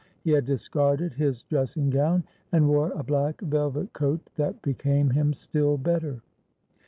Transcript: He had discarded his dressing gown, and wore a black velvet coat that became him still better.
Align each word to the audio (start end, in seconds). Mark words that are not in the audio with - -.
He 0.23 0.31
had 0.31 0.45
discarded 0.45 1.13
his 1.13 1.43
dressing 1.43 1.91
gown, 1.91 2.23
and 2.51 2.67
wore 2.67 2.89
a 2.95 3.03
black 3.03 3.39
velvet 3.39 3.93
coat 3.93 4.31
that 4.35 4.59
became 4.63 5.11
him 5.11 5.31
still 5.31 5.77
better. 5.77 6.23